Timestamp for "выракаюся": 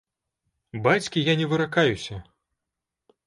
1.51-2.15